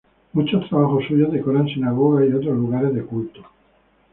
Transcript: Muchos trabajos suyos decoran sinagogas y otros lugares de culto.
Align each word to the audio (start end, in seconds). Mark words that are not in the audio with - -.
Muchos 0.33 0.67
trabajos 0.67 1.05
suyos 1.05 1.31
decoran 1.31 1.67
sinagogas 1.67 2.27
y 2.27 2.33
otros 2.33 2.57
lugares 2.57 2.91
de 2.95 3.03
culto. 3.05 3.43